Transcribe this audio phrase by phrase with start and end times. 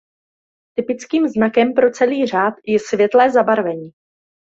[0.77, 3.91] Typickým znakem pro celý řád je světlé zabarvení.